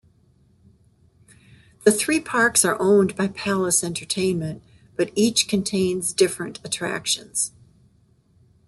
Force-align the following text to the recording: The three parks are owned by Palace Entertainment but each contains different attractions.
The 1.83 1.91
three 1.91 2.19
parks 2.19 2.65
are 2.65 2.75
owned 2.81 3.15
by 3.15 3.27
Palace 3.27 3.83
Entertainment 3.83 4.63
but 4.95 5.11
each 5.13 5.47
contains 5.47 6.11
different 6.11 6.59
attractions. 6.65 7.51